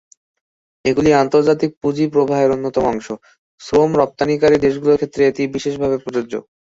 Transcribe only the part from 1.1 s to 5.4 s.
আন্তর্জাতিক পুঁজি প্রবাহের অন্যতম অংশ; শ্রম-রপ্তানিকারী দেশগুলির ক্ষেত্রে